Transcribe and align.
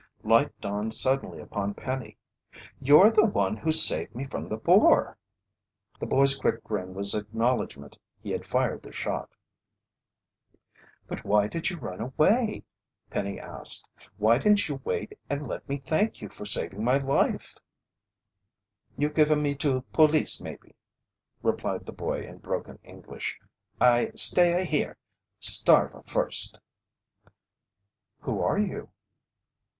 Light 0.23 0.59
dawned 0.59 0.95
suddenly 0.95 1.39
upon 1.39 1.75
Penny. 1.75 2.17
"You're 2.79 3.11
the 3.11 3.23
one 3.27 3.55
who 3.55 3.71
saved 3.71 4.15
me 4.15 4.25
from 4.25 4.49
the 4.49 4.57
boar!" 4.57 5.15
The 5.99 6.07
boy's 6.07 6.35
quick 6.35 6.63
grin 6.63 6.95
was 6.95 7.13
acknowledgment 7.13 7.99
he 8.19 8.31
had 8.31 8.43
fired 8.43 8.81
the 8.81 8.91
shot. 8.91 9.29
"But 11.05 11.23
why 11.23 11.45
did 11.47 11.69
you 11.69 11.77
run 11.77 12.01
away?" 12.01 12.63
Penny 13.11 13.39
asked. 13.39 13.87
"Why 14.17 14.39
didn't 14.39 14.67
you 14.67 14.81
wait 14.83 15.13
and 15.29 15.45
let 15.45 15.69
me 15.69 15.77
thank 15.77 16.19
you 16.19 16.29
for 16.29 16.45
saving 16.47 16.83
my 16.83 16.97
life?" 16.97 17.59
"You 18.97 19.07
giva 19.11 19.35
me 19.35 19.53
to 19.57 19.81
police 19.93 20.41
maybe," 20.41 20.73
replied 21.43 21.85
the 21.85 21.91
boy 21.93 22.23
in 22.23 22.39
broken 22.39 22.79
English. 22.83 23.39
"I 23.79 24.07
staya 24.15 24.65
here 24.65 24.97
starva 25.39 26.01
first!" 26.09 26.59
"Who 28.21 28.41
are 28.41 28.57
you?" 28.57 28.89